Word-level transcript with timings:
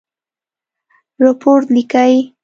رپوټ 1.23 1.61
لیکئ؟ 1.75 2.13